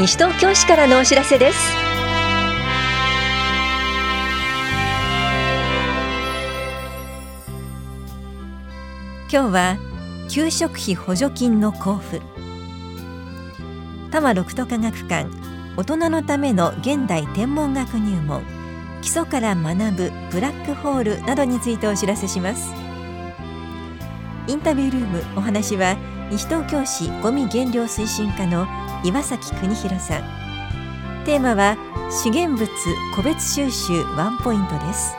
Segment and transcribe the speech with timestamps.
[0.00, 1.58] 西東京市からのお知らせです。
[9.30, 9.76] 今日は
[10.30, 12.22] 給食費補助金の交付。
[14.10, 15.26] 多摩六都科学館
[15.76, 18.42] 大人のための現代天文学入門
[19.02, 22.72] 基礎から学ぶブラックホールなどについてお知らせします。
[24.46, 25.98] インタビュールームお話は
[26.30, 28.68] 西東京市ごみ減量推進課の
[29.02, 31.24] 岩崎邦弘さん。
[31.24, 31.76] テーマは
[32.08, 32.70] 資源物
[33.16, 35.16] 個別収集ワンポイントです。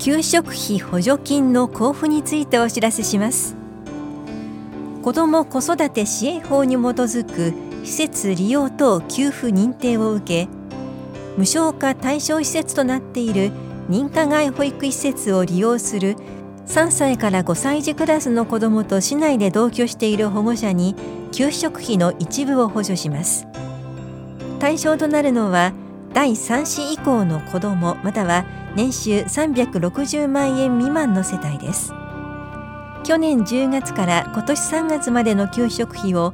[0.00, 3.54] 給食費補助金の交付についてお知らせします。
[5.04, 10.48] 子ども子育て支援法に基づく施設利用等給付認定を受け
[11.36, 13.52] 無償化対象施設となっている
[13.88, 16.16] 認可外保育施設を利用する
[16.66, 20.96] 3歳から5歳児クラスの子どもと市内で同居している保護者に
[21.32, 23.46] 給食費の一部を補助します。
[24.60, 25.74] 対象となるのは
[26.14, 31.92] 第3子以降の子どもまたは年収360万円未満の世帯です。
[33.02, 36.32] 去年10月から今年3月までの給食費を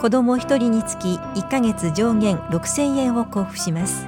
[0.00, 4.06] 子ども1人につき1ヶ月上限6000円を交付します。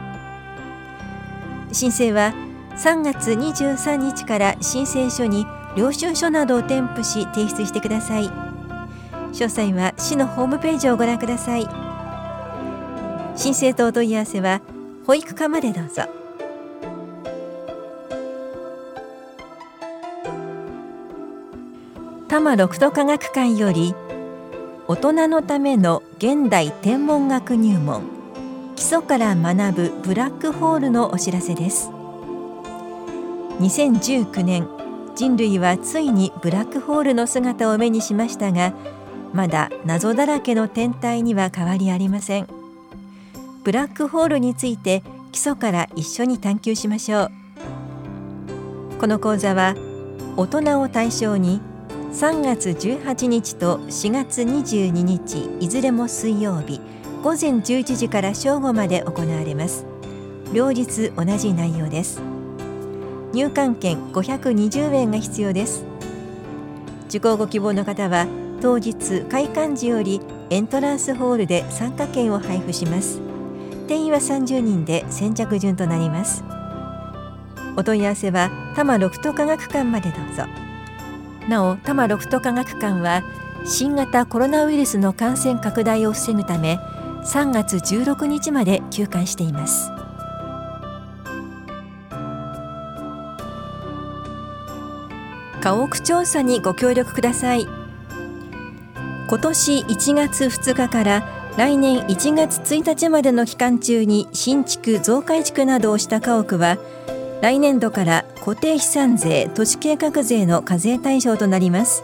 [1.73, 2.33] 申請は
[2.77, 5.47] 3月23日から申請書に
[5.77, 8.31] 領収書などを添付し提出してください。
[9.33, 11.69] 詳細は市のホームページをご覧ください。
[13.37, 14.61] 申請とお問い合わせは
[15.07, 16.03] 保育課までどうぞ。
[22.29, 23.93] 多摩六都科学館より
[24.91, 28.03] 大人のための現代天文学入門。
[28.75, 31.91] 基礎から学ぶブラックホールのお知らせです。
[33.61, 34.67] 2019年
[35.15, 38.73] 人類はついにブラックホールの姿を目にしましたが
[39.33, 42.49] まだ謎だらけの天体には変わりありません。
[43.63, 47.31] ブラックホールについて基礎から一緒に探求しましょう。
[48.99, 49.77] この講座は
[50.37, 51.61] 大人を対象に
[52.13, 56.81] 3月18日と4月22日いずれも水曜日
[57.23, 59.87] 午前11時から正午まで行われます。
[60.53, 62.21] 両日同じ内容です。
[63.33, 65.85] 入館券520円が必要です。
[67.09, 68.27] 受講ご希望の方は
[68.61, 70.21] 当日開館時より
[70.51, 73.21] エントランスホールで参加券を配布します。
[73.87, 76.43] 定員は30人で先着順となります。
[77.77, 80.70] お問い合わせは多摩六都科学館までどうぞ。
[81.49, 83.23] なお多摩六都科学館は
[83.65, 86.79] 新型コロナウイルスの感染拡大を防ぐため
[87.25, 89.91] 3月16日まで休館しています。
[95.61, 97.67] 家屋調査にご協力ください。
[99.29, 101.23] 今年1月2日から
[101.57, 106.79] 来年1月1日までの期間中に新築増改築などをした家屋は
[107.43, 112.03] 来年度から固定資産税都市計画税の課税対象となります。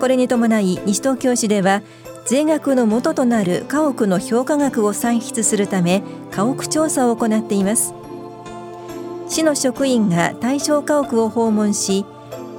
[0.00, 1.82] これに伴い西東京市では
[2.26, 7.94] 税額の元となる家屋の評価額を算出するため家屋調査を行っています。
[9.28, 12.06] 市の職員が対象家屋を訪問し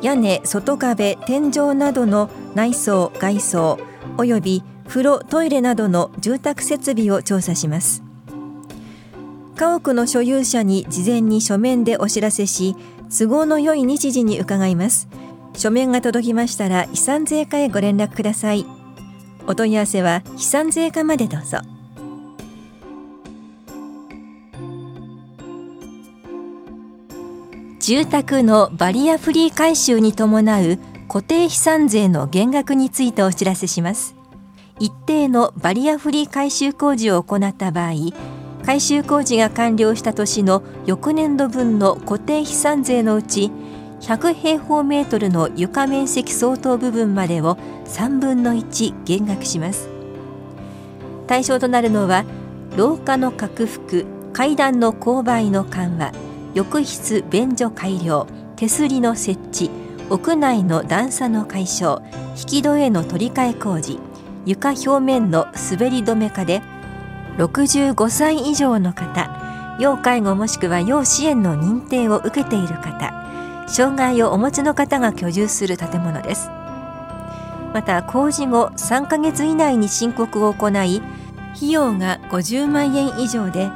[0.02, 3.80] 屋根、外壁、天井などの内装、外装
[4.18, 8.05] および風呂、トイレなどの住宅設備を調査します。
[9.56, 12.76] 家屋の所有者に事前に書面でお知らせし
[13.10, 15.08] 都合の良い日時に伺います。
[15.56, 18.66] 書面が届きましたら遺産税課へご連絡ください。
[19.48, 21.60] お問い合わせは悲産税課までどうぞ。
[27.80, 34.16] 住宅のバリアフリー改修に伴う固定資産税の減額についてお知らせします。
[34.80, 37.92] 一定のバリアフリー改修工事を行った場合
[38.66, 43.52] 改修工事が完了した年の翌年度分の固定資産税のうち
[44.02, 49.88] 100平方メートルの床面積相当部分までを3分の1減額します。
[51.28, 52.26] 対象となるのは
[52.76, 54.04] 廊下の拡幅
[54.34, 56.12] 階段の勾配の緩和
[56.56, 59.70] 浴室便所改良手すりの設置
[60.10, 62.02] 屋内の段差の解消
[62.38, 64.00] 引き戸への取り替え工事
[64.46, 66.62] 床表面の滑り止め化で
[67.38, 76.50] 65歳以上の方要介護もしくは要支援の認定を受けている方障害をお持ちの方が居住する建物です。
[77.74, 81.02] また工事後3ヶ月以内に申告を行い
[81.56, 83.70] 費用が50万円以上で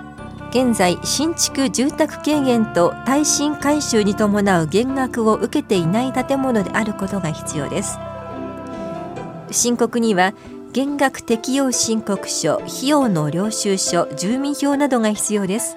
[0.51, 7.99] 現在新築住宅軽減と耐震改修に伴う減額を受けていない建物であることが必要です。
[9.51, 10.33] 申告には
[10.71, 15.75] 減額適用申告書費用の領収書住民票などが必要です。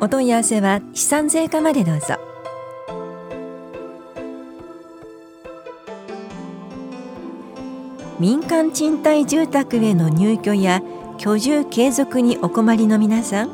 [0.00, 2.16] お問い合わせは資産税課までどうぞ。
[8.20, 10.80] 民間賃貸住宅への入居や
[11.18, 13.50] 居住継続にお困りの皆さん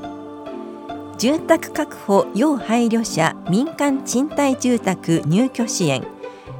[1.16, 6.06] 住宅確保要配慮者民間賃貸住宅入居支援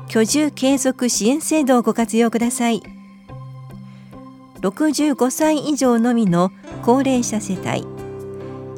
[0.09, 3.00] 居住継続支援制度をご活用ください。
[4.61, 6.53] 65歳以上のみの
[6.83, 7.87] 高齢者世帯。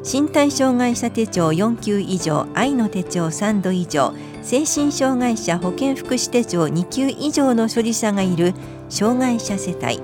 [0.05, 8.53] 身体障害者手帳4級以上愛の手帳3度以上精神障害者保健福祉手帳2級以上の所持者がいる
[8.89, 10.01] 障害者世帯。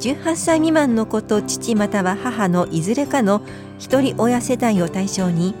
[0.00, 3.42] 18歳未満の子と父または母のいずれかの
[3.78, 5.54] 一人親世帯を対象に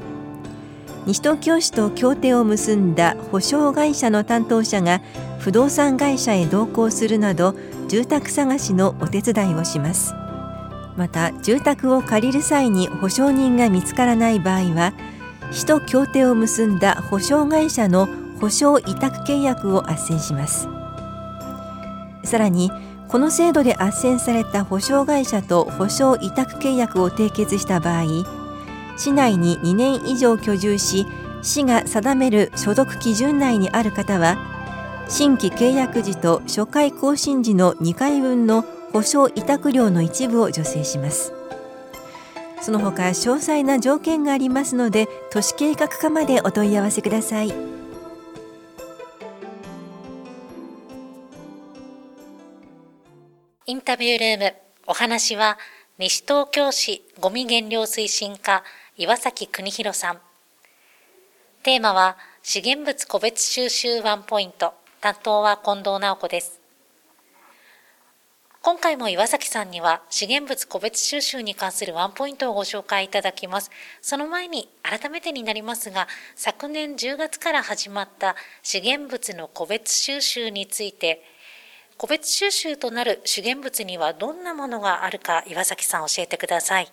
[1.06, 5.00] 西東京市と協定を結んだ保証会社の担当者が
[5.40, 7.54] 不動産会社へ同行するなど
[7.88, 10.14] 住宅探しのお手伝いをします。
[10.96, 14.92] また住宅を借りる際に保証人が見つからない場合は
[15.50, 18.06] 市と協定を結んだ保証会社の
[18.38, 20.68] 保証委託契約を斡旋します。
[22.22, 22.70] さらに
[23.08, 28.04] この制度で斡旋された保証会社と保証委託契約を締結した場合
[28.96, 31.06] 市内に2年以上居住し
[31.42, 34.36] 市が定める所得基準内にある方は
[35.12, 38.62] 新規契約時と初回更新時の2回分の
[38.92, 41.32] 保証委託料の一部を助成します。
[42.62, 47.52] その他詳細な条件がありますので都市計画課までお問い合わせください。
[53.66, 54.54] インタビュールーム
[54.86, 55.58] お話は
[55.98, 58.62] 西東京市ごみ減量推進課
[58.96, 60.20] 岩崎邦弘さん。
[61.64, 64.79] テーマは資源物個別収集ワンポイント。
[65.00, 66.60] 担当は近藤直子です
[68.62, 73.70] 今回も岩崎さんには資源物個別収集に関するワンポイントをご紹介いただきます。
[74.02, 76.06] その前に改めてになりますが、
[76.36, 81.22] 昨年10月から始まった資源物の個別収集について、
[81.96, 86.92] 個別収集となる資源物にはどんなものがあるか岩崎さん教えてください。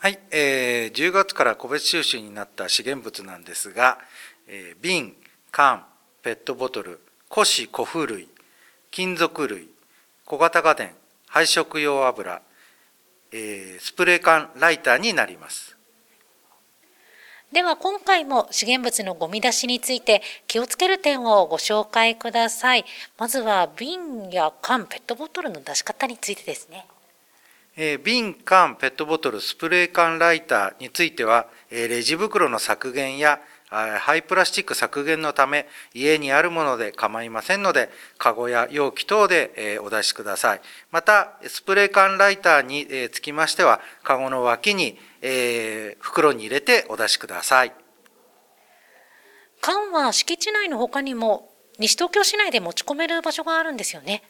[0.00, 4.00] はい、えー、10月から個別収集になった資源物なんですが、
[4.48, 5.14] えー、瓶、
[5.52, 5.86] 缶、
[6.24, 7.00] ペットボトル、
[7.30, 8.28] 古紙古風類、
[8.90, 9.68] 金属類、
[10.24, 10.94] 小型家電、
[11.26, 12.40] 配色用油、
[13.30, 15.76] えー、スプレー缶、ライターになります。
[17.52, 22.86] では今回も資源物のゴミ出しについて気をつける点をご紹介ください。
[23.18, 26.86] まずは瓶や缶、ペットボトルの出し方についてですね。
[27.76, 33.42] えー、瓶、缶、ペットボトル、スプレー缶ライターについては、えー、レジ袋の削減や
[34.00, 40.60] 廃プラスチック削減のため家にあるもので構いませんのでカゴや容器等でお出しください。
[40.90, 44.98] またスプレー缶ライターにつきましてはカゴの脇に
[45.98, 47.72] 袋に入れてお出しください。
[49.60, 54.22] 缶は敷地内の他にも西東京市内で持ち込める場所があるんですよね。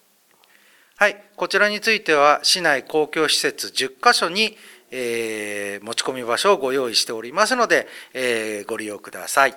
[0.96, 4.56] はい、こちらについては市内公共施設10カ所に
[4.96, 9.56] えー、持ち込み場所をご用意しておりますので、えー、ご利用ください。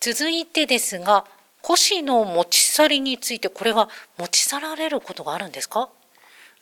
[0.00, 1.24] 続いてですが、
[1.64, 3.88] 古紙の持ち去りについて、これは
[4.18, 5.90] 持ち去られることがあるんですか？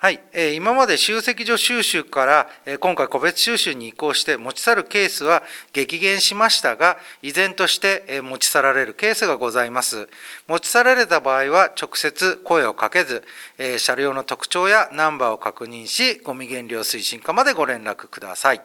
[0.01, 10.09] はい、え今まで集積所収集から、え今回個別収集に移行して持ち去るケースは激減しましたが、依然として、え持ち去られるケースがございます。
[10.47, 13.25] 持ち去られた場合は直接声をかけず、
[13.59, 18.63] え車両の特徴やナンバーを確認し、ゴミ減量推進課までご連絡ください。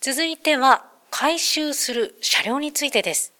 [0.00, 3.34] 続いては、回収する車両についてです。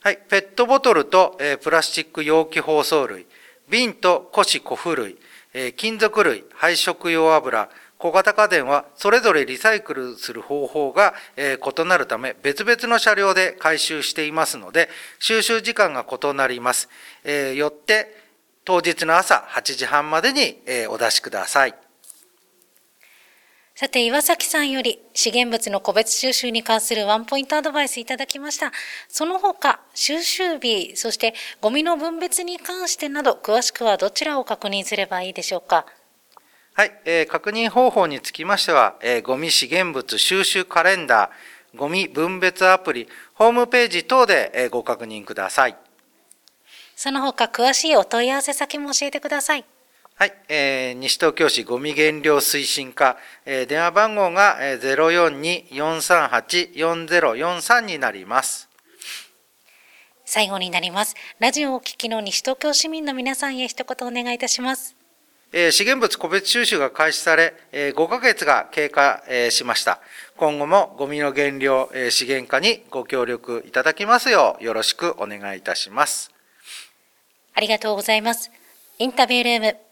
[0.00, 3.26] はい、ペットボトルと、えプラスチック容器包装類、
[3.68, 5.18] 瓶と古紙古風類、
[5.76, 14.88] 金属類、配色用油、小型家電はそれぞれリサイクルする方法が異なるため別々の車両で回収していますので
[15.18, 16.88] 収集時間が異なります。
[17.56, 18.16] よって
[18.64, 21.87] 当日の朝8時半までにお出しください。
[23.80, 28.72] さて、岩崎さんより資源物の個別収集に関するワンポイントアドバイスいただきました。
[29.08, 35.86] その他、収集日、そしてゴミの分別に関してなど、詳しくはどちらを確認すればいいでしょうか？
[36.74, 45.76] はい、えー、確認方法につきましては、えー、ゴミ資源物収集カレンダー、ゴミ分別アプリ、ホームページ等で、えー、ご確認ください。
[46.96, 49.64] その他、詳しいお問い合わせ先も教えてください。
[50.20, 58.68] はい、えー、西東京市ごみ減量推進課、えー、電話番号が、えー、042-438-4043になります。
[60.24, 61.14] 最後になります。
[61.38, 64.96] ラジオをお聞きの西東京市民の皆さんへ一言お願いいたします。
[65.52, 70.00] えー、資源物個別収集が開始され、えー、5ヶ月が経過、えー、しました。
[70.36, 76.32] 今後もゴミの減量、えー、資源化にご協力いただきますようよろしくお願いいたします。
[77.54, 78.50] ありがとうございます。
[78.98, 79.87] インタビュールーム。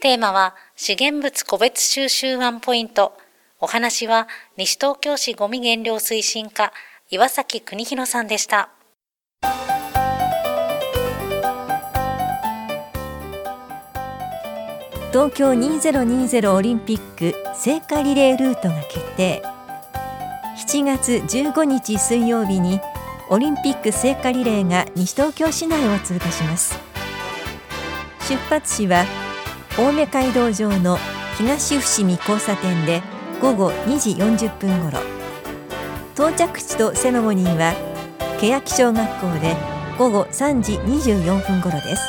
[0.00, 3.16] テーマは資源物個別収集ワンポイント。
[3.60, 6.72] お話は西東京市ごみ減量推進課
[7.08, 8.70] 岩崎邦弘さんでした。
[15.12, 19.42] 東京2020オリンピック聖火リレールートが決定
[20.68, 22.80] 7月15日水曜日に
[23.30, 26.78] オリンピック聖火リレーが西東京市内を通過します
[28.28, 29.06] 出発地は
[29.78, 30.98] 青梅街道上の
[31.36, 33.02] 東伏見交差点で
[33.42, 35.00] 午後2時40分ごろ
[36.14, 37.74] 到着地とセレモニーは
[38.40, 39.54] 欅小学校で
[39.98, 42.02] 午後3時24分ごろです。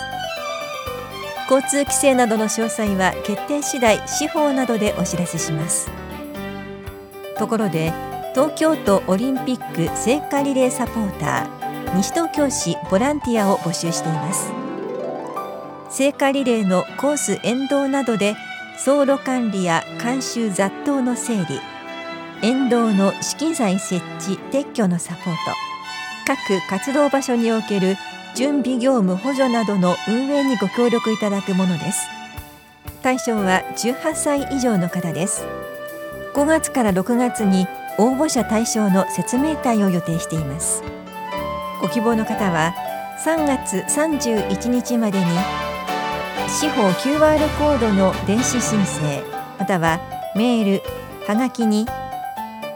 [1.49, 5.89] 交通規制などの詳細は決定次第司法などでお知らせします。
[7.37, 7.93] ところで
[8.33, 14.56] 東京都オリンピック聖火リレーサポーター西東京市ボランティアを募集しています。
[15.89, 18.35] 聖火リレーのコース沿道などで
[18.73, 21.59] 走路管理や監修雑踏の整理
[22.41, 25.31] 沿道の資金材設置撤去のサポート。
[26.27, 27.95] 各活動場所における
[28.35, 32.07] 準備業務補助などの運営にご協力いただくものです。
[33.01, 35.45] 対象は18歳以上の方です。
[36.35, 37.65] 5月から6月に
[37.97, 40.83] 応募者対象の説明会を予定しています。
[41.81, 42.75] ご希望の方は
[43.23, 45.25] 3月31日までに
[46.47, 49.21] 司法 QR コードの電子申請
[49.59, 49.99] または
[50.35, 50.83] メール
[51.27, 51.85] はがきに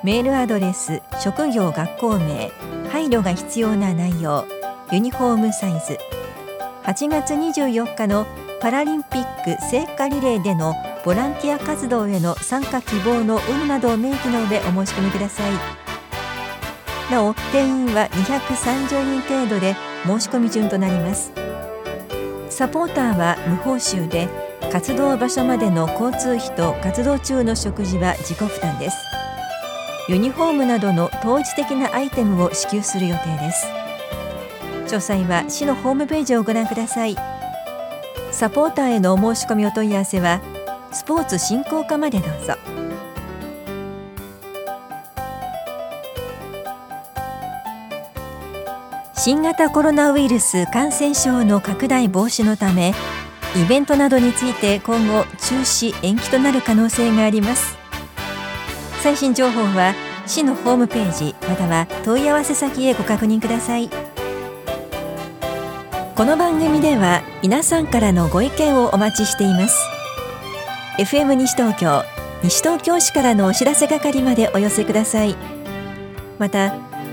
[0.03, 2.51] メールアドレス職業学校名
[2.91, 4.45] 配慮が必要な内容
[4.91, 5.97] ユニフォームサイズ
[6.83, 8.25] 8月24日の
[8.59, 10.75] パラリンピック聖火リレーでの
[11.05, 15.51] ボランティア活動への参加希望の有無などを明記の上お申し込みください。
[17.11, 19.75] なお定員は230人程度で
[20.05, 21.40] 申し込み順となります。
[22.61, 24.29] サポーターは無報酬で
[24.71, 28.97] 活動場所までの交通費と活動中の食事は自己負担です。
[30.07, 33.65] ユニフォームなどの統一的なアイテムを支給する予定です。
[34.85, 37.15] 詳細は市のホームページをご覧ください。
[38.29, 40.39] サポーターへのお申し込みお問い合わせは
[40.91, 42.60] スポーツ振興課までどうぞ。
[49.23, 52.95] 新型コロナウイルス感染症の拡大防止のため
[53.55, 57.77] イベントなどについて今後中止延期となる可能性があります。
[59.03, 59.93] 最新情報は
[60.25, 63.91] 市のホームページまたは問い合わせ先へご確認ください。
[66.15, 69.77] この番組では皆さんからのご意見をお待ちしています。
[70.97, 72.03] FM 西東京
[72.41, 75.35] 西東京市からのお知らせ係までお寄せください。
[76.39, 76.90] また